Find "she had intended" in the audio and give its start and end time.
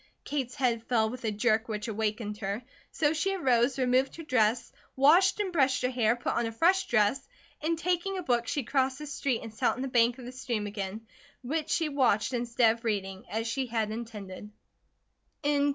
13.45-14.49